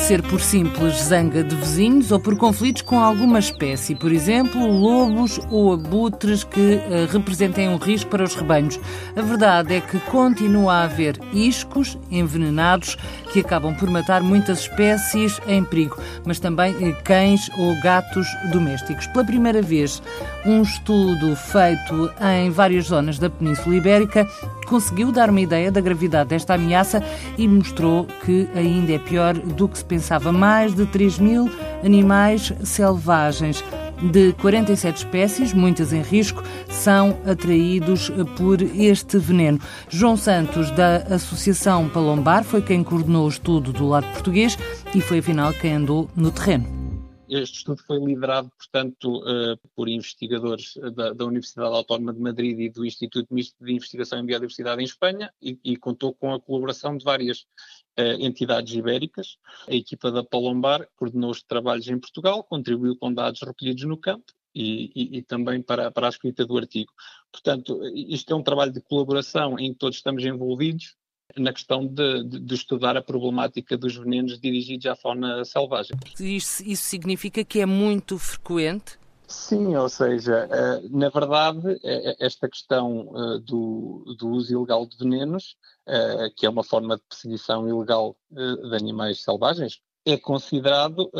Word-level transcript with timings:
Pode 0.00 0.08
ser 0.08 0.22
por 0.22 0.40
simples 0.40 0.94
zanga 1.02 1.44
de 1.44 1.54
vizinhos 1.54 2.10
ou 2.10 2.18
por 2.18 2.34
conflitos 2.34 2.80
com 2.80 2.98
alguma 2.98 3.38
espécie, 3.38 3.94
por 3.94 4.10
exemplo, 4.10 4.66
lobos 4.66 5.38
ou 5.50 5.74
abutres 5.74 6.42
que 6.42 6.76
uh, 6.76 7.06
representem 7.12 7.68
um 7.68 7.76
risco 7.76 8.10
para 8.10 8.24
os 8.24 8.34
rebanhos. 8.34 8.80
A 9.14 9.20
verdade 9.20 9.74
é 9.74 9.80
que 9.80 10.00
continua 10.00 10.72
a 10.72 10.82
haver 10.84 11.20
iscos 11.34 11.98
envenenados 12.10 12.96
que 13.30 13.40
acabam 13.40 13.74
por 13.74 13.90
matar 13.90 14.22
muitas 14.22 14.60
espécies 14.60 15.38
em 15.46 15.62
perigo, 15.62 15.98
mas 16.24 16.40
também 16.40 16.72
uh, 16.72 16.96
cães 17.04 17.50
ou 17.58 17.78
gatos 17.82 18.26
domésticos. 18.50 19.06
Pela 19.08 19.24
primeira 19.24 19.60
vez, 19.60 20.02
um 20.46 20.62
estudo 20.62 21.36
feito 21.36 22.10
em 22.38 22.50
várias 22.50 22.86
zonas 22.86 23.18
da 23.18 23.28
Península 23.28 23.76
Ibérica 23.76 24.26
conseguiu 24.70 25.10
dar 25.10 25.28
uma 25.28 25.40
ideia 25.40 25.72
da 25.72 25.80
gravidade 25.80 26.30
desta 26.30 26.54
ameaça 26.54 27.02
e 27.36 27.48
mostrou 27.48 28.06
que 28.24 28.48
ainda 28.54 28.92
é 28.92 28.98
pior 29.00 29.34
do 29.34 29.68
que 29.68 29.76
se 29.76 29.84
pensava. 29.84 30.30
Mais 30.30 30.72
de 30.72 30.86
3 30.86 31.18
mil 31.18 31.50
animais 31.84 32.52
selvagens 32.62 33.64
de 34.00 34.32
47 34.34 34.98
espécies, 34.98 35.52
muitas 35.52 35.92
em 35.92 36.02
risco, 36.02 36.42
são 36.68 37.18
atraídos 37.26 38.10
por 38.36 38.62
este 38.62 39.18
veneno. 39.18 39.58
João 39.88 40.16
Santos, 40.16 40.70
da 40.70 40.98
Associação 41.10 41.88
Palombar, 41.88 42.44
foi 42.44 42.62
quem 42.62 42.84
coordenou 42.84 43.26
o 43.26 43.28
estudo 43.28 43.72
do 43.72 43.88
lado 43.88 44.06
português 44.12 44.56
e 44.94 45.00
foi 45.00 45.18
afinal 45.18 45.52
quem 45.52 45.74
andou 45.74 46.08
no 46.14 46.30
terreno. 46.30 46.79
Este 47.30 47.58
estudo 47.58 47.80
foi 47.84 47.98
liderado, 48.00 48.50
portanto, 48.58 49.20
uh, 49.20 49.56
por 49.76 49.88
investigadores 49.88 50.74
da, 50.92 51.12
da, 51.12 51.24
Universidade 51.24 51.72
Autónoma 51.72 52.12
de 52.12 52.18
Madrid 52.18 52.58
e 52.58 52.68
do 52.68 52.84
Instituto 52.84 53.32
Misto 53.32 53.64
de 53.64 53.72
Investigação 53.72 54.18
em 54.18 54.26
Biodiversidade 54.26 54.82
em 54.82 54.84
Espanha 54.84 55.32
e, 55.40 55.56
e 55.62 55.76
contou 55.76 56.12
com 56.12 56.34
a 56.34 56.40
colaboração 56.40 56.96
de 56.96 57.04
várias 57.04 57.42
uh, 57.96 58.18
entidades 58.18 58.74
ibéricas. 58.74 59.38
A 59.68 59.74
equipa 59.74 60.10
da 60.10 60.24
Palombar 60.24 60.88
coordenou 60.96 61.30
os 61.30 61.40
trabalhos 61.40 61.86
em 61.86 62.00
Portugal, 62.00 62.42
contribuiu 62.42 62.96
com 62.96 63.14
dados 63.14 63.40
recolhidos 63.42 63.84
no 63.84 63.96
campo 63.96 64.32
e, 64.52 64.90
e, 64.92 65.18
e, 65.18 65.22
também 65.22 65.62
para, 65.62 65.88
para 65.92 66.08
a 66.08 66.10
escrita 66.10 66.44
do 66.44 66.58
artigo. 66.58 66.92
Portanto, 67.30 67.80
isto 67.94 68.32
é 68.32 68.36
um 68.36 68.42
trabalho 68.42 68.72
de 68.72 68.80
colaboração 68.80 69.56
em 69.56 69.72
que 69.72 69.78
todos 69.78 69.98
estamos 69.98 70.24
envolvidos 70.24 70.96
na 71.36 71.52
questão 71.52 71.86
de, 71.86 72.24
de, 72.24 72.40
de, 72.40 72.54
estudar 72.54 72.96
a 72.96 73.02
problemática 73.02 73.76
dos 73.76 73.96
venenos 73.96 74.40
dirigidos 74.40 74.86
à 74.86 74.96
fauna 74.96 75.44
selvagem. 75.44 75.96
Isso, 76.18 76.62
isso 76.64 76.82
significa 76.82 77.44
que 77.44 77.60
é 77.60 77.66
muito 77.66 78.18
frequente? 78.18 78.98
Sim, 79.30 79.76
ou 79.76 79.88
seja, 79.88 80.48
eh, 80.50 80.88
na 80.90 81.08
verdade, 81.08 81.78
eh, 81.84 82.16
esta 82.18 82.48
questão 82.48 83.12
eh, 83.14 83.38
do, 83.38 84.16
do 84.18 84.28
uso 84.30 84.52
ilegal 84.52 84.84
de 84.84 84.96
venenos, 84.96 85.56
que 86.36 86.46
é 86.46 86.48
uma 86.48 86.62
forma 86.62 86.96
de 86.96 87.02
perseguição 87.02 87.68
ilegal 87.68 88.16
de 88.30 88.76
animais 88.76 89.24
selvagens, 89.24 89.80
é 90.06 90.16
considerado 90.16 91.10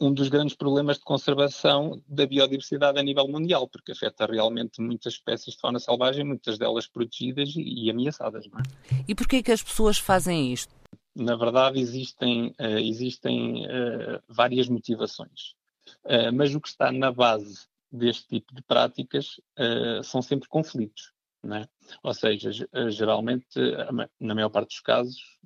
um 0.00 0.12
dos 0.12 0.28
grandes 0.28 0.56
problemas 0.56 0.98
de 0.98 1.04
conservação 1.04 2.02
da 2.06 2.26
biodiversidade 2.26 2.98
a 2.98 3.02
nível 3.02 3.28
mundial, 3.28 3.68
porque 3.68 3.92
afeta 3.92 4.26
realmente 4.26 4.80
muitas 4.80 5.14
espécies 5.14 5.54
de 5.54 5.60
fauna 5.60 5.78
selvagem, 5.78 6.24
muitas 6.24 6.58
delas 6.58 6.86
protegidas 6.86 7.50
e, 7.56 7.90
ameaçadas. 7.90 8.46
É? 8.46 9.04
E 9.06 9.14
porquê 9.14 9.36
é 9.36 9.42
que 9.42 9.52
as 9.52 9.62
pessoas 9.62 9.98
fazem 9.98 10.52
isto? 10.52 10.74
Na 11.14 11.36
verdade, 11.36 11.80
existem, 11.80 12.54
uh, 12.60 12.78
existem 12.78 13.66
uh, 13.66 14.22
várias 14.28 14.68
motivações, 14.68 15.54
uh, 16.04 16.32
mas 16.32 16.54
o 16.54 16.60
que 16.60 16.68
está 16.68 16.92
na 16.92 17.10
base 17.10 17.66
deste 17.90 18.28
tipo 18.28 18.54
de 18.54 18.62
práticas 18.62 19.40
são 20.04 20.20
sempre 20.20 20.46
conflitos. 20.46 21.12
É? 21.50 21.66
Ou 22.02 22.12
seja, 22.12 22.50
geralmente, 22.90 23.58
na 24.20 24.34
maior 24.34 24.50
parte 24.50 24.68
dos 24.68 24.80
casos, 24.80 25.38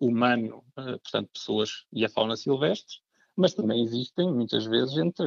humano, 0.00 0.64
portanto, 0.74 1.30
pessoas 1.32 1.84
e 1.92 2.04
a 2.04 2.08
fauna 2.08 2.36
silvestre, 2.36 2.96
mas 3.36 3.54
também 3.54 3.82
existem 3.82 4.32
muitas 4.32 4.64
vezes 4.64 4.96
entre 4.96 5.24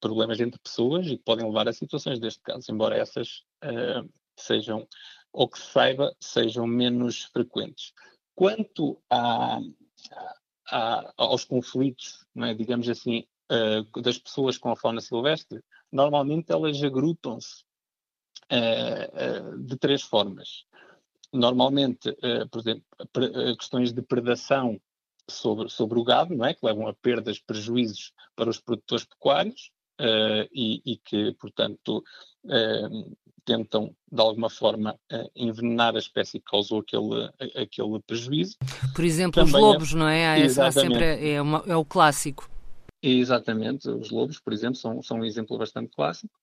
problemas 0.00 0.38
entre 0.40 0.60
pessoas 0.60 1.06
e 1.06 1.16
que 1.16 1.24
podem 1.24 1.46
levar 1.46 1.68
a 1.68 1.72
situações 1.72 2.20
deste 2.20 2.40
caso, 2.42 2.70
embora 2.70 2.96
essas 2.96 3.42
uh, 3.64 4.08
sejam, 4.38 4.86
ou 5.32 5.48
que 5.48 5.58
se 5.58 5.72
saiba, 5.72 6.14
sejam 6.20 6.66
menos 6.66 7.24
frequentes. 7.24 7.92
Quanto 8.34 9.00
a, 9.10 9.58
a, 10.70 11.12
aos 11.16 11.44
conflitos, 11.44 12.24
é, 12.36 12.54
digamos 12.54 12.88
assim, 12.88 13.24
uh, 13.50 14.00
das 14.00 14.18
pessoas 14.18 14.58
com 14.58 14.70
a 14.70 14.76
fauna 14.76 15.00
silvestre, 15.00 15.60
normalmente 15.90 16.52
elas 16.52 16.82
agrupam-se 16.82 17.64
uh, 18.52 19.58
de 19.58 19.76
três 19.76 20.02
formas. 20.02 20.64
Normalmente, 21.32 22.16
por 22.50 22.60
exemplo, 22.60 22.84
questões 23.58 23.92
de 23.92 24.00
predação 24.00 24.80
sobre, 25.28 25.68
sobre 25.68 25.98
o 25.98 26.04
gado, 26.04 26.34
não 26.34 26.46
é? 26.46 26.54
que 26.54 26.64
levam 26.64 26.86
a 26.88 26.94
perdas, 26.94 27.38
prejuízos 27.38 28.12
para 28.34 28.50
os 28.50 28.60
produtores 28.60 29.04
pecuários 29.04 29.70
uh, 30.00 30.48
e, 30.52 30.82
e, 30.84 30.96
que, 30.96 31.32
portanto, 31.40 32.04
uh, 32.44 33.16
tentam 33.44 33.94
de 34.10 34.20
alguma 34.20 34.50
forma 34.50 34.98
uh, 35.12 35.30
envenenar 35.34 35.94
a 35.94 35.98
espécie 35.98 36.38
que 36.38 36.50
causou 36.50 36.80
aquele, 36.80 37.30
aquele 37.60 38.00
prejuízo. 38.06 38.56
Por 38.94 39.04
exemplo, 39.04 39.44
Também 39.44 39.54
os 39.54 39.60
lobos, 39.60 39.92
é, 39.92 39.96
não 39.96 40.08
é? 40.08 40.26
Há, 40.26 40.66
há 40.66 40.72
sempre, 40.72 41.32
é, 41.32 41.40
uma, 41.40 41.62
é 41.66 41.76
o 41.76 41.84
clássico. 41.84 42.50
Exatamente, 43.02 43.88
os 43.88 44.10
lobos, 44.10 44.40
por 44.40 44.52
exemplo, 44.52 44.76
são, 44.76 45.02
são 45.02 45.18
um 45.18 45.24
exemplo 45.24 45.56
bastante 45.58 45.90
clássico. 45.94 46.34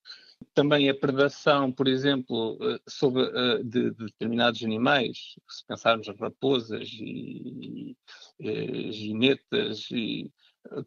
Também 0.54 0.90
a 0.90 0.96
predação, 0.96 1.72
por 1.72 1.88
exemplo, 1.88 2.58
eh, 2.62 2.80
sobre, 2.88 3.24
uh, 3.24 3.64
de, 3.64 3.92
de, 3.92 4.06
determinados 4.06 4.64
animais, 4.64 5.36
se 5.50 5.66
pensarmos 5.66 6.08
as 6.08 6.20
raposas 6.20 6.88
e, 6.94 7.96
e 8.40 8.92
ginetas, 8.92 9.88
e, 9.92 10.32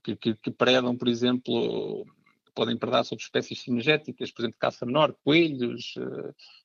que, 0.04 0.16
que, 0.16 0.34
que, 0.34 0.50
predam, 0.50 0.96
por 0.96 1.08
exemplo, 1.08 2.06
podem 2.54 2.76
predar 2.76 3.04
sobre 3.04 3.24
espécies 3.24 3.60
sinergéticas, 3.60 4.30
por 4.30 4.42
exemplo, 4.42 4.58
caça 4.58 4.86
menor, 4.86 5.14
coelhos, 5.24 5.94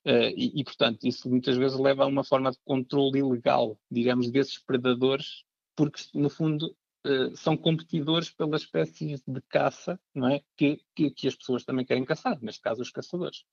e, 0.06 0.60
e, 0.60 0.64
portanto, 0.64 1.04
isso 1.04 1.28
muitas 1.28 1.56
vezes 1.56 1.78
leva 1.78 2.04
a 2.04 2.06
uma 2.06 2.24
forma 2.24 2.50
de 2.50 2.58
controle 2.64 3.18
ilegal, 3.18 3.78
digamos, 3.90 4.30
desses 4.30 4.58
predadores, 4.58 5.44
porque, 5.76 6.02
no 6.14 6.30
fundo, 6.30 6.74
uh, 7.06 7.36
são 7.36 7.56
competidores 7.56 8.30
pelas 8.30 8.62
espécies 8.62 9.22
de 9.26 9.40
caça 9.42 9.98
não 10.14 10.28
é? 10.28 10.40
Que, 10.56 10.80
que, 10.94 11.10
que, 11.10 11.28
as 11.28 11.34
pessoas 11.34 11.64
também 11.64 11.84
querem 11.84 12.04
caçar, 12.04 12.38
neste 12.42 12.60
caso 12.60 12.82
os 12.82 12.90
caçadores. 12.90 13.44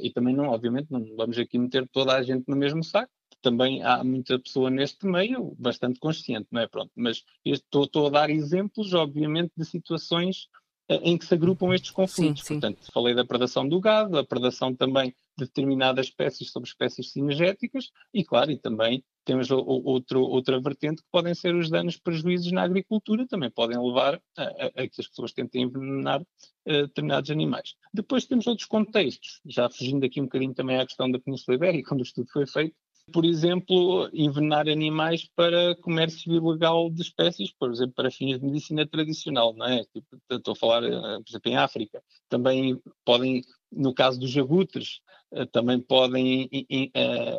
E 0.00 0.10
também 0.10 0.34
não, 0.34 0.48
obviamente, 0.48 0.90
não 0.90 1.04
vamos 1.16 1.38
aqui 1.38 1.58
meter 1.58 1.88
toda 1.88 2.14
a 2.14 2.22
gente 2.22 2.44
no 2.48 2.56
mesmo 2.56 2.82
saco, 2.82 3.10
também 3.42 3.82
há 3.82 4.02
muita 4.02 4.38
pessoa 4.38 4.70
neste 4.70 5.06
meio 5.06 5.54
bastante 5.58 6.00
consciente, 6.00 6.48
não 6.50 6.62
é? 6.62 6.66
Pronto, 6.66 6.90
mas 6.96 7.22
estou, 7.44 7.84
estou 7.84 8.06
a 8.06 8.10
dar 8.10 8.30
exemplos, 8.30 8.94
obviamente, 8.94 9.52
de 9.56 9.64
situações 9.66 10.48
eh, 10.88 11.00
em 11.02 11.18
que 11.18 11.26
se 11.26 11.34
agrupam 11.34 11.74
estes 11.74 11.90
conflitos. 11.90 12.42
Sim, 12.42 12.54
sim. 12.54 12.60
Portanto, 12.60 12.90
falei 12.92 13.14
da 13.14 13.24
predação 13.24 13.68
do 13.68 13.78
gado, 13.80 14.18
a 14.18 14.24
predação 14.24 14.74
também 14.74 15.14
determinadas 15.36 16.06
espécies 16.06 16.50
sobre 16.50 16.68
espécies 16.68 17.12
sinergéticas 17.12 17.90
e, 18.12 18.24
claro, 18.24 18.50
e 18.50 18.58
também 18.58 19.04
temos 19.24 19.50
outro, 19.50 20.20
outra 20.20 20.60
vertente 20.60 21.02
que 21.02 21.08
podem 21.10 21.34
ser 21.34 21.54
os 21.54 21.70
danos 21.70 21.96
prejuízos 21.96 22.52
na 22.52 22.62
agricultura, 22.62 23.26
também 23.26 23.50
podem 23.50 23.78
levar 23.78 24.20
a, 24.36 24.42
a, 24.42 24.66
a 24.82 24.88
que 24.88 25.00
as 25.00 25.08
pessoas 25.08 25.32
tentem 25.32 25.62
envenenar 25.62 26.20
uh, 26.20 26.86
determinados 26.86 27.30
animais. 27.30 27.74
Depois 27.92 28.26
temos 28.26 28.46
outros 28.46 28.68
contextos, 28.68 29.40
já 29.46 29.68
fugindo 29.70 30.04
aqui 30.04 30.20
um 30.20 30.24
bocadinho 30.24 30.54
também 30.54 30.78
à 30.78 30.86
questão 30.86 31.10
da 31.10 31.18
Península 31.18 31.56
Ibérica, 31.56 31.88
quando 31.88 32.00
o 32.00 32.04
estudo 32.04 32.28
foi 32.30 32.46
feito, 32.46 32.76
por 33.12 33.24
exemplo, 33.24 34.08
envenenar 34.12 34.68
animais 34.68 35.28
para 35.36 35.76
comércio 35.76 36.32
ilegal 36.32 36.90
de 36.90 37.02
espécies, 37.02 37.52
por 37.52 37.70
exemplo, 37.70 37.94
para 37.94 38.10
fins 38.10 38.38
de 38.38 38.46
medicina 38.46 38.86
tradicional, 38.86 39.52
não 39.54 39.66
é? 39.66 39.84
Tipo, 39.84 40.18
estou 40.30 40.52
a 40.52 40.56
falar, 40.56 40.84
eh, 40.84 40.90
por 40.90 41.28
exemplo, 41.28 41.50
em 41.52 41.56
África. 41.56 42.02
Também 42.28 42.80
podem, 43.04 43.42
no 43.70 43.92
caso 43.92 44.18
dos 44.18 44.36
abutres, 44.36 45.00
eh, 45.03 45.03
também 45.52 45.80
podem 45.80 46.48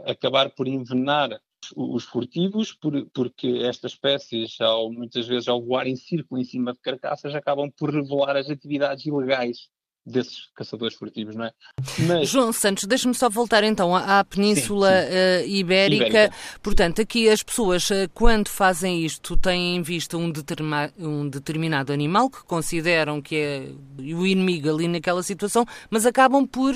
acabar 0.06 0.50
por 0.52 0.68
envenenar 0.68 1.40
os 1.76 2.04
furtivos, 2.04 2.74
por, 2.74 3.06
porque 3.14 3.48
estas 3.64 3.94
espécies, 3.94 4.60
ao, 4.60 4.92
muitas 4.92 5.28
vezes, 5.28 5.48
ao 5.48 5.62
voar 5.64 5.88
em 5.88 5.96
círculo 5.96 6.40
em 6.40 6.44
cima 6.44 6.74
de 6.74 6.80
carcaças, 6.80 7.34
acabam 7.34 7.72
por 7.72 7.94
revelar 7.94 8.36
as 8.36 8.50
atividades 8.50 9.06
ilegais 9.06 9.70
desses 10.06 10.50
caçadores 10.56 10.96
furtivos, 10.96 11.36
não 11.36 11.46
é? 11.46 11.52
Mas... 12.08 12.30
João 12.30 12.54
Santos, 12.54 12.84
deixe-me 12.84 13.16
só 13.16 13.28
voltar 13.28 13.64
então 13.64 13.96
à, 13.96 14.24
Península 14.24 14.92
sim, 14.92 15.08
sim. 15.08 15.14
Uh, 15.14 15.58
Ibérica. 15.58 16.06
Ibérica. 16.06 16.36
Portanto, 16.62 17.02
aqui 17.02 17.28
as 17.28 17.42
pessoas, 17.42 17.90
quando 18.14 18.48
fazem 18.48 19.04
isto, 19.04 19.36
têm 19.36 19.78
em 19.78 19.82
vista 19.82 20.16
um, 20.16 20.30
determa 20.30 20.94
um, 21.00 21.28
determinado 21.28 21.92
animal 21.92 22.30
que 22.30 22.44
consideram 22.44 23.20
que 23.20 23.36
é 23.36 23.70
o 23.98 24.28
inimigo 24.28 24.70
ali 24.70 24.88
naquela 24.88 25.24
situação, 25.24 25.66
mas 25.90 26.06
acabam 26.06 26.46
por 26.46 26.76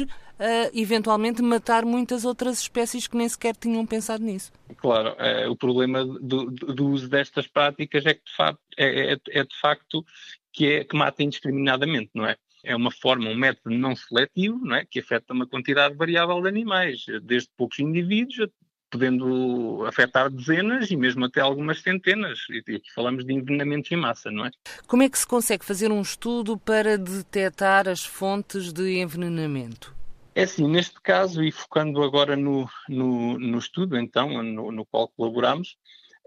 eventualmente 0.74 1.42
matar 1.42 1.86
muitas 1.86 2.24
outras 2.26 2.62
espécies 2.62 3.08
que 3.08 3.18
nem 3.18 3.28
sequer 3.28 3.56
tinham 3.56 3.86
pensado 3.86 4.24
nisso. 4.24 4.52
Claro, 4.78 5.16
é, 5.18 5.48
o 5.48 5.56
problema 5.56 6.06
do, 6.06 6.46
do, 6.46 6.88
uso 6.88 7.10
destas 7.10 7.48
práticas 7.48 8.06
é 8.06 8.14
que 8.14 8.24
de 8.24 8.36
facto, 8.36 8.62
é, 8.78 9.14
é, 9.14 9.18
é 9.30 9.44
de 9.44 9.60
facto 9.60 10.06
que, 10.54 10.68
é, 10.68 10.84
que 10.84 10.96
mata 10.96 11.24
indiscriminadamente, 11.24 12.12
não 12.14 12.26
é? 12.26 12.36
É 12.64 12.76
uma 12.76 12.92
forma, 12.92 13.30
um 13.30 13.36
método 13.36 13.74
não 13.74 13.96
seletivo, 13.96 14.60
não 14.66 14.76
é? 14.76 14.86
que 14.86 15.00
afeta 15.00 15.34
uma 15.34 15.48
quantidade 15.48 15.96
variável 15.96 16.42
de 16.42 16.50
animais, 16.50 17.06
desde 17.24 17.50
poucos 17.58 17.80
indivíduos 17.80 18.50
podendo 18.90 19.86
afetar 19.86 20.30
dezenas 20.30 20.90
e 20.90 20.98
mesmo 20.98 21.26
até 21.26 21.40
algumas 21.40 21.82
centenas. 21.82 22.40
E 22.50 22.76
aqui 22.76 22.92
falamos 22.94 23.24
de 23.24 23.34
envenenamentos 23.34 23.92
em 23.92 23.96
massa, 23.96 24.32
não 24.32 24.46
é? 24.46 24.52
Como 24.88 25.04
é 25.04 25.10
que 25.10 25.20
se 25.20 25.28
consegue 25.28 25.64
fazer 25.64 25.92
um 25.92 26.02
estudo 26.02 26.58
para 26.58 26.98
detectar 26.98 27.88
as 27.88 28.04
fontes 28.04 28.74
de 28.74 29.00
envenenamento? 29.00 29.99
É 30.40 30.44
assim, 30.44 30.66
neste 30.70 31.02
caso, 31.02 31.44
e 31.44 31.52
focando 31.52 32.02
agora 32.02 32.34
no, 32.38 32.66
no, 32.88 33.38
no 33.38 33.58
estudo, 33.58 33.98
então, 33.98 34.42
no, 34.42 34.72
no 34.72 34.86
qual 34.86 35.10
colaboramos, 35.10 35.76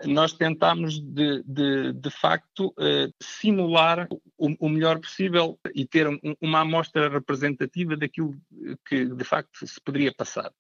nós 0.05 0.35
tentámos 0.35 1.01
de, 1.01 1.43
de, 1.45 1.95
de 1.95 2.11
facto 2.11 2.75
uh, 2.79 3.11
simular 3.23 4.07
o, 4.37 4.67
o, 4.67 4.69
melhor 4.69 5.01
possível 5.01 5.59
e 5.75 5.87
ter 5.87 6.07
um, 6.07 6.19
uma 6.43 6.61
amostra 6.61 7.09
representativa 7.09 7.97
daquilo 7.97 8.39
que 8.87 9.07
de 9.07 9.25
facto 9.25 9.67
se 9.67 9.81
poderia 9.81 10.13
passar. 10.15 10.53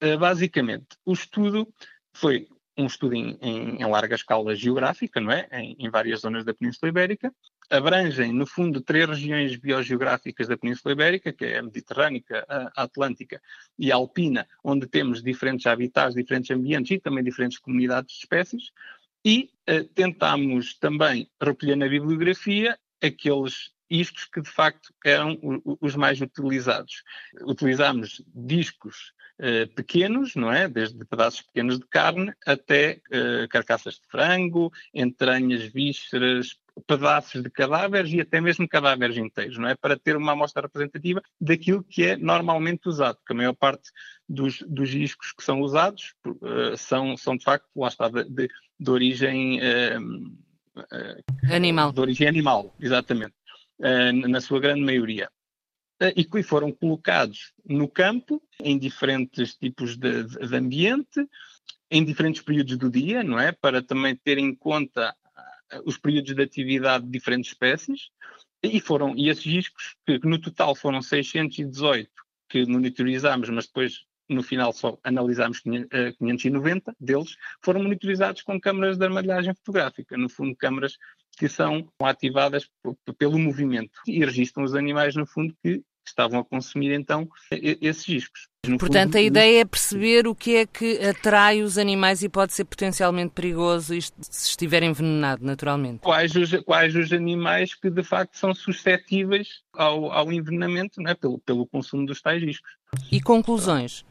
Uh, 0.00 0.16
basicamente, 0.16 0.96
o 1.04 1.12
estudo 1.12 1.66
foi 2.14 2.46
um 2.82 2.86
estudo 2.86 3.14
em, 3.14 3.38
em, 3.40 3.76
em, 3.76 3.86
larga 3.86 4.14
escala 4.14 4.54
geográfica, 4.54 5.20
não 5.20 5.32
é? 5.32 5.48
Em, 5.52 5.76
em, 5.78 5.90
várias 5.90 6.20
zonas 6.20 6.44
da 6.44 6.54
Península 6.54 6.88
Ibérica. 6.88 7.32
Abrangem, 7.68 8.32
no 8.32 8.46
fundo, 8.46 8.80
três 8.80 9.08
regiões 9.08 9.56
biogeográficas 9.56 10.48
da 10.48 10.56
Península 10.56 10.92
Ibérica, 10.92 11.32
que 11.32 11.44
é 11.44 11.58
a 11.58 11.62
Mediterrânica, 11.62 12.44
a 12.48 12.82
Atlântica 12.82 13.40
e 13.78 13.92
a 13.92 13.94
Alpina, 13.94 14.46
onde 14.64 14.86
temos 14.86 15.22
diferentes 15.22 15.66
habitats, 15.66 16.14
diferentes 16.14 16.50
ambientes 16.50 16.90
e 16.90 16.98
também 16.98 17.22
diferentes 17.22 17.58
comunidades 17.58 18.14
de 18.14 18.18
espécies. 18.20 18.70
E 19.24 19.50
uh, 19.68 19.84
tentámos 19.94 20.74
também 20.78 21.30
recolher 21.40 21.76
na 21.76 21.88
bibliografia 21.88 22.78
aqueles 23.02 23.70
iscos 23.90 24.24
que 24.24 24.40
de 24.40 24.48
facto 24.48 24.94
eram 25.04 25.38
os 25.80 25.96
mais 25.96 26.20
utilizados. 26.20 27.02
Utilizámos 27.42 28.22
discos 28.34 29.12
uh, 29.40 29.74
pequenos, 29.74 30.36
não 30.36 30.52
é? 30.52 30.68
Desde 30.68 31.04
pedaços 31.04 31.42
pequenos 31.42 31.78
de 31.78 31.86
carne 31.86 32.32
até 32.46 33.00
uh, 33.08 33.48
carcaças 33.48 33.94
de 33.94 34.06
frango, 34.08 34.70
entranhas, 34.94 35.64
vísceras, 35.64 36.56
pedaços 36.86 37.42
de 37.42 37.50
cadáveres 37.50 38.12
e 38.12 38.20
até 38.20 38.40
mesmo 38.40 38.68
cadáveres 38.68 39.16
inteiros, 39.16 39.58
não 39.58 39.68
é? 39.68 39.74
Para 39.74 39.98
ter 39.98 40.16
uma 40.16 40.32
amostra 40.32 40.62
representativa 40.62 41.20
daquilo 41.40 41.82
que 41.82 42.04
é 42.04 42.16
normalmente 42.16 42.88
usado, 42.88 43.16
porque 43.16 43.32
a 43.32 43.36
maior 43.36 43.54
parte 43.54 43.90
dos, 44.28 44.62
dos 44.68 44.88
discos 44.88 45.32
que 45.32 45.42
são 45.42 45.60
usados 45.60 46.14
uh, 46.26 46.76
são, 46.76 47.16
são 47.16 47.36
de 47.36 47.44
facto, 47.44 47.66
lá 47.74 47.88
está, 47.88 48.08
de, 48.08 48.24
de, 48.24 48.48
de 48.78 48.90
origem... 48.90 49.60
animal. 51.50 51.92
De 51.92 52.00
origem 52.00 52.28
animal, 52.28 52.74
exatamente. 52.80 53.34
Eh, 53.82 54.12
na 54.12 54.40
sua 54.40 54.60
grande 54.60 54.82
maioria. 54.82 55.30
Eh, 56.00 56.14
e 56.16 56.24
que 56.24 56.42
foram 56.42 56.72
colocados 56.72 57.52
no 57.64 57.86
campo, 57.86 58.42
em 58.62 58.78
diferentes 58.78 59.54
tipos 59.54 59.96
de, 59.96 60.24
de 60.24 60.56
ambiente, 60.56 61.28
em 61.90 62.02
diferentes 62.04 62.40
períodos 62.42 62.78
do 62.78 62.90
dia, 62.90 63.22
não 63.22 63.38
é? 63.38 63.52
Para 63.52 63.82
também 63.82 64.16
ter 64.16 64.38
em 64.38 64.54
conta 64.54 65.14
eh, 65.70 65.80
os 65.84 65.98
períodos 65.98 66.34
de 66.34 66.42
atividade 66.42 67.04
de 67.04 67.10
diferentes 67.10 67.52
espécies. 67.52 68.10
E 68.62 68.80
foram, 68.80 69.14
e 69.16 69.28
esses 69.28 69.44
discos, 69.44 69.96
que 70.06 70.18
no 70.24 70.38
total 70.38 70.74
foram 70.74 71.00
618 71.02 72.10
que 72.48 72.66
monitorizámos, 72.66 73.48
mas 73.48 73.66
depois 73.66 74.04
no 74.28 74.42
final 74.42 74.72
só 74.72 74.98
analisámos 75.02 75.60
590 75.60 76.94
deles, 77.00 77.36
foram 77.62 77.82
monitorizados 77.82 78.42
com 78.42 78.60
câmaras 78.60 78.96
de 78.96 79.04
armadilhagem 79.04 79.54
fotográfica, 79.54 80.16
no 80.16 80.28
fundo 80.28 80.54
câmaras 80.56 80.96
que 81.36 81.48
são 81.48 81.88
ativadas 82.00 82.70
pelo 83.18 83.38
movimento 83.38 84.00
e 84.06 84.24
registram 84.24 84.64
os 84.64 84.74
animais, 84.74 85.16
no 85.16 85.26
fundo, 85.26 85.56
que 85.62 85.82
estavam 86.10 86.40
a 86.40 86.44
consumir 86.44 86.92
então 86.92 87.28
esses 87.50 88.04
discos. 88.04 88.50
No 88.66 88.76
Portanto, 88.76 89.12
fundo, 89.12 89.16
a 89.16 89.22
ideia 89.22 89.60
é 89.62 89.64
perceber 89.64 90.26
o 90.26 90.34
que 90.34 90.56
é 90.56 90.66
que 90.66 90.98
atrai 90.98 91.62
os 91.62 91.78
animais 91.78 92.22
e 92.22 92.28
pode 92.28 92.52
ser 92.52 92.64
potencialmente 92.64 93.32
perigoso 93.32 93.94
se 94.20 94.48
estiver 94.48 94.82
envenenado, 94.82 95.44
naturalmente. 95.44 96.00
Quais 96.00 96.34
os, 96.36 96.54
quais 96.64 96.94
os 96.94 97.10
animais 97.10 97.74
que 97.74 97.88
de 97.88 98.02
facto 98.02 98.36
são 98.36 98.54
suscetíveis 98.54 99.62
ao, 99.72 100.12
ao 100.12 100.30
envenenamento 100.30 101.00
né, 101.00 101.14
pelo, 101.14 101.38
pelo 101.38 101.66
consumo 101.66 102.04
dos 102.04 102.20
tais 102.20 102.42
discos. 102.42 102.70
E 103.10 103.20
conclusões? 103.20 104.04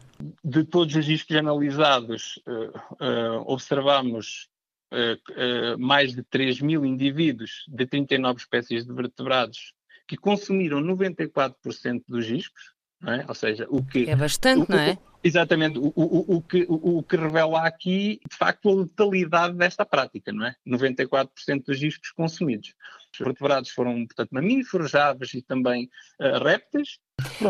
De 0.44 0.64
todos 0.64 0.96
os 0.96 1.06
discos 1.06 1.36
analisados, 1.36 2.42
uh, 2.48 3.06
uh, 3.06 3.44
observamos 3.46 4.50
uh, 4.92 5.78
mais 5.78 6.14
de 6.14 6.24
3 6.24 6.60
mil 6.62 6.84
indivíduos 6.84 7.66
de 7.68 7.86
39 7.86 8.40
espécies 8.40 8.84
de 8.84 8.94
vertebrados 8.94 9.74
que 10.10 10.18
consumiram 10.18 10.82
94% 10.82 12.02
dos 12.08 12.26
discos, 12.26 12.74
é? 13.06 13.24
ou 13.28 13.36
seja, 13.36 13.68
o 13.70 13.86
que... 13.86 14.10
É 14.10 14.16
bastante, 14.16 14.64
o, 14.64 14.76
não 14.76 14.80
é? 14.80 14.98
Exatamente, 15.24 15.78
o, 15.78 15.94
o, 15.96 16.42
que, 16.42 16.66
o, 16.68 17.04
que 17.04 17.16
revela 17.16 17.62
aqui, 17.68 18.20
de 18.28 18.36
facto, 18.36 18.70
a 18.70 18.74
letalidade 18.74 19.56
desta 19.56 19.86
prática, 19.86 20.32
não 20.34 20.48
é? 20.48 20.56
94% 20.68 21.30
dos 21.68 21.78
discos 21.78 22.10
consumidos. 22.12 22.74
Os 23.14 23.20
vertebrados 23.20 23.70
foram, 23.70 24.06
portanto, 24.08 24.30
mamíferos, 24.32 24.96
aves 24.96 25.34
e 25.36 25.44
também 25.44 25.90
uh, 26.20 26.44
répteis. 26.44 26.98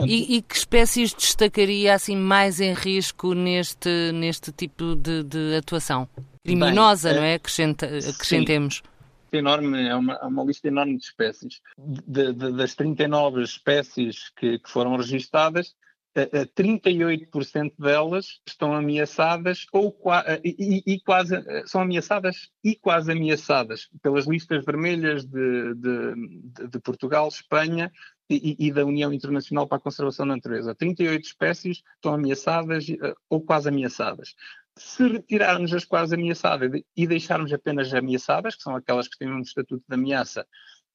E, 0.06 0.36
e, 0.36 0.42
que 0.42 0.56
espécies 0.56 1.14
destacaria 1.14 1.94
assim 1.94 2.18
mais 2.18 2.60
em 2.60 2.74
risco 2.74 3.34
neste, 3.34 4.12
neste 4.12 4.52
tipo 4.52 4.96
de, 4.96 5.24
de 5.24 5.56
atuação? 5.56 6.10
Criminosa, 6.44 7.10
Bem, 7.10 7.18
não 7.20 7.24
é? 7.24 7.34
Acrescenta, 7.36 7.86
acrescentemos. 7.86 8.82
Sim 8.84 8.99
enorme, 9.38 9.88
é 9.88 9.96
uma, 9.96 10.14
é 10.14 10.26
uma, 10.26 10.44
lista 10.44 10.68
enorme 10.68 10.98
de 10.98 11.04
espécies. 11.04 11.62
De, 11.78 12.34
de, 12.34 12.52
das 12.54 12.76
39 12.76 13.44
espécies 13.44 14.30
que, 14.36 14.60
que 14.60 14.70
foram 14.70 14.96
registadas, 14.96 15.76
38% 16.16 17.74
delas 17.78 18.42
estão 18.46 18.74
ameaçadas 18.74 19.66
ou 19.72 19.96
e, 20.44 20.84
e, 20.86 21.00
quase 21.02 21.36
são 21.68 21.82
ameaçadas 21.82 22.50
e 22.64 22.76
quase 22.76 23.12
ameaçadas 23.12 23.90
pelas 24.02 24.26
listas 24.26 24.66
vermelhas 24.66 25.24
de, 25.26 25.76
de, 25.76 26.68
de 26.68 26.80
Portugal, 26.80 27.28
Espanha 27.28 27.92
e, 28.30 28.56
e, 28.60 28.72
da 28.72 28.86
União 28.86 29.14
Internacional 29.14 29.68
para 29.68 29.78
a 29.78 29.82
Conservação 29.82 30.28
da 30.28 30.36
Natureza. 30.36 30.76
38 30.76 31.24
espécies 31.24 31.84
estão 31.96 32.14
ameaçadas 32.14 32.86
ou 33.30 33.42
quase 33.42 33.70
ameaçadas. 33.70 34.36
Se 34.80 35.08
retirarmos 35.08 35.74
as 35.74 35.84
quase 35.84 36.16
ameaçadas 36.16 36.72
e 36.96 37.06
deixarmos 37.06 37.52
apenas 37.52 37.94
ameaçadas, 37.94 38.56
que 38.56 38.64
são 38.64 38.76
aquelas 38.76 39.08
que 39.08 39.18
têm 39.18 39.30
um 39.30 39.42
estatuto 39.42 39.84
de 39.88 39.94
ameaça, 39.94 40.48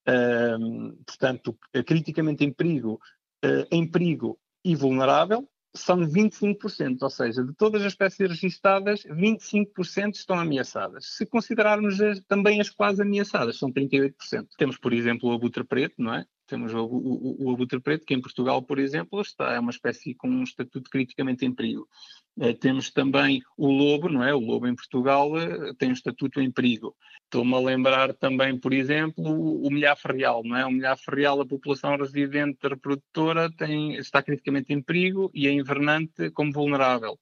uh, 0.09 1.05
portanto, 1.05 1.59
criticamente 1.87 2.45
em 2.45 2.53
perigo, 2.53 2.99
uh, 3.45 3.67
em 3.71 3.87
perigo 3.87 4.39
e 4.65 4.75
vulnerável, 4.75 5.49
são 5.77 5.99
25%, 5.99 6.99
ou 7.03 7.11
seja, 7.11 7.45
de 7.45 7.53
todas 7.53 7.83
as 7.83 7.89
espécies 7.89 8.29
registadas, 8.29 9.03
25% 9.05 10.15
estão 10.15 10.39
ameaçadas. 10.39 11.17
Se 11.17 11.27
considerarmos 11.27 12.01
as, 12.01 12.21
também 12.21 12.61
as 12.61 12.71
quase 12.71 13.03
ameaçadas, 13.03 13.59
são 13.59 13.73
38%. 13.73 14.15
Temos, 14.57 14.79
por 14.79 14.93
exemplo, 14.93 15.29
o 15.29 15.33
abutre 15.33 15.65
preto, 15.65 15.97
não 15.99 16.15
é? 16.15 16.25
Temos 16.47 16.73
o, 16.73 16.85
o, 16.85 17.47
o 17.47 17.53
abutre 17.53 17.81
preto, 17.81 18.07
que 18.07 18.15
em 18.15 18.21
Portugal, 18.21 18.63
por 18.63 18.79
exemplo, 18.79 19.21
está, 19.21 19.53
é 19.53 19.59
uma 19.59 19.73
espécie 19.73 20.15
com 20.15 20.29
um 20.29 20.45
estatuto 20.45 20.89
criticamente 20.89 21.45
em 21.45 21.53
perigo. 21.53 21.89
Uh, 22.37 22.53
temos 22.55 22.91
também 22.91 23.41
o 23.57 23.69
lobo, 23.69 24.09
não 24.09 24.23
é? 24.25 24.35
O 24.35 24.41
lobo 24.41 24.67
em 24.67 24.75
Portugal 24.75 25.33
uh, 25.33 25.75
tem 25.75 25.91
um 25.91 25.93
estatuto 25.93 26.41
em 26.41 26.51
perigo. 26.51 26.97
Estou-me 27.25 27.55
a 27.55 27.59
lembrar 27.59 28.13
também, 28.15 28.59
por 28.59 28.73
exemplo, 28.73 29.25
o, 29.25 29.71
milhafo 29.71 30.09
real, 30.09 30.43
não 30.45 30.57
é? 30.57 30.67
O 30.67 30.71
milhafo 30.71 31.11
real, 31.11 31.41
a 31.41 31.47
população 31.47 31.97
residente 31.97 32.59
reprodutora 32.69 33.51
tem, 33.51 33.95
está 33.97 34.23
criticamente 34.23 34.73
em 34.73 34.83
perigo 34.83 35.31
e 35.35 35.47
é 35.47 35.53
invernante 35.53 36.31
como 36.31 36.53
vulnerável 36.53 37.19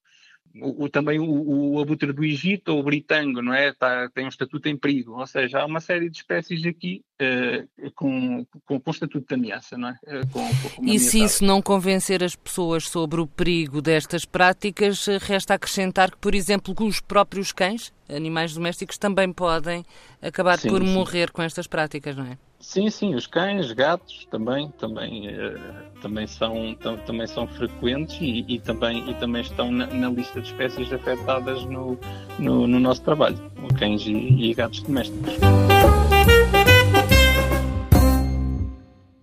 o, 0.61 0.89
também 0.89 1.19
o, 1.19 1.75
o, 1.75 1.81
abutre 1.81 2.13
do 2.13 2.25
Egito 2.25 2.73
ou 2.73 2.81
o 2.81 2.83
britango, 2.83 3.41
não 3.41 3.55
é? 3.55 3.73
Tá, 3.73 4.09
tem 4.13 4.25
um 4.27 4.29
estatuto 4.29 4.69
em 4.69 4.77
perigo, 4.77 5.19
ou 5.19 5.27
seja, 5.27 5.61
há 5.61 5.67
uma 5.67 5.81
série 5.81 6.11
de 6.11 6.19
espécies 6.19 6.65
aqui 6.67 7.03
uh, 7.23 7.91
com, 7.95 8.45
com, 8.67 8.79
com 8.79 8.91
estatuto 8.91 9.27
de 9.27 9.35
ameaça, 9.35 9.79
não 9.79 9.89
é? 9.89 9.99
Uh, 10.07 10.29
com, 10.29 10.87
e 10.87 10.99
se 10.99 11.23
isso 11.23 11.45
não 11.45 11.63
convencer 11.63 12.23
as 12.23 12.37
pessoas 12.37 12.89
sobre 12.89 13.21
o 13.21 13.27
perigo 13.27 13.81
destas 13.81 14.25
práticas, 14.25 15.07
resta 15.23 15.55
acrescentar 15.55 16.11
que, 16.11 16.19
por 16.19 16.35
exemplo, 16.35 16.75
os 16.81 17.01
próprios 17.01 17.51
cães, 17.51 17.93
animais 18.09 18.53
domésticos, 18.53 18.99
também 18.99 19.33
podem 19.33 19.85
acabar 20.21 20.59
sim, 20.59 20.69
por 20.69 20.83
sim. 20.83 20.93
morrer 20.93 21.31
com 21.31 21.43
estas 21.43 21.67
práticas, 21.67 22.15
não 22.15 22.27
é? 22.27 22.37
Sim, 22.63 22.89
sim, 22.91 23.17
os 23.17 23.27
cães, 23.27 23.73
gatos 23.73 24.25
também, 24.31 24.71
também, 24.79 25.29
uh, 25.29 26.01
também, 26.01 26.29
são, 26.29 26.77
também 27.05 27.27
são 27.27 27.45
frequentes 27.49 28.17
e, 28.21 28.45
e, 28.49 28.61
também, 28.61 29.11
e 29.11 29.15
também 29.15 29.43
estão 29.43 29.73
na, 29.73 29.89
na, 29.89 30.09
lista 30.09 30.41
de 30.41 30.47
espécies 30.47 30.93
afetadas 30.93 31.65
no, 31.65 31.99
no, 32.39 32.69
no 32.69 32.79
nosso 32.79 33.03
trabalho, 33.03 33.37
cães 33.77 34.03
e, 34.07 34.13
e 34.13 34.55
gatos 34.55 34.81
domésticos. 34.81 35.72